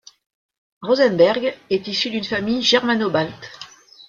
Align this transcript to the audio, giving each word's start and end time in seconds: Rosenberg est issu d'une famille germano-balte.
Rosenberg 0.81 1.55
est 1.69 1.87
issu 1.87 2.09
d'une 2.09 2.23
famille 2.23 2.63
germano-balte. 2.63 3.51